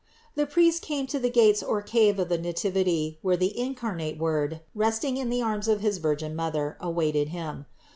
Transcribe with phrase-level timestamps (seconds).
[0.35, 0.35] 531.
[0.47, 4.61] The priest came to the gates or cave of the Nativity, where the incarnate Word,
[4.73, 7.67] resting in the arms of his Virgin Mother, awaited him.